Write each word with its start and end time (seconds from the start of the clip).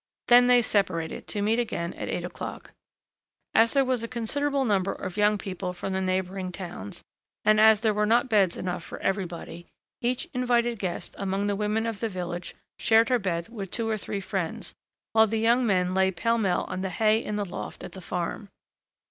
Then 0.29 0.47
they 0.47 0.63
separated 0.63 1.27
to 1.27 1.43
meet 1.43 1.59
again 1.59 1.93
at 1.93 2.09
eight 2.09 2.25
o'clock. 2.25 2.71
As 3.53 3.73
there 3.73 3.85
was 3.85 4.01
a 4.01 4.07
considerable 4.07 4.65
number 4.65 4.93
of 4.93 5.15
young 5.15 5.37
people 5.37 5.73
from 5.73 5.93
the 5.93 6.01
neighboring 6.01 6.51
towns, 6.51 7.03
and 7.45 7.59
as 7.59 7.81
there 7.81 7.93
were 7.93 8.07
not 8.07 8.27
beds 8.27 8.57
enough 8.57 8.83
for 8.83 8.97
everybody, 9.01 9.67
each 10.01 10.27
invited 10.33 10.79
guest 10.79 11.13
among 11.19 11.45
the 11.45 11.55
women 11.55 11.85
of 11.85 11.99
the 11.99 12.09
village 12.09 12.55
shared 12.79 13.09
her 13.09 13.19
bed 13.19 13.49
with 13.49 13.69
two 13.69 13.87
or 13.87 13.95
three 13.95 14.21
friends, 14.21 14.73
while 15.13 15.27
the 15.27 15.37
young 15.37 15.67
men 15.67 15.93
lay 15.93 16.09
pell 16.09 16.39
mell 16.39 16.63
on 16.63 16.81
the 16.81 16.89
hay 16.89 17.23
in 17.23 17.35
the 17.35 17.45
loft 17.45 17.83
at 17.83 17.91
the 17.91 18.01
farm. 18.01 18.49